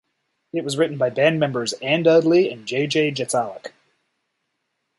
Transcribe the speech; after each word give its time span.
It 0.51 0.63
was 0.63 0.77
written 0.77 0.97
by 0.97 1.11
band 1.11 1.39
members 1.39 1.73
Anne 1.73 2.01
Dudley 2.01 2.49
and 2.51 2.65
J. 2.65 2.87
J. 2.87 3.11
Jeczalik. 3.11 3.67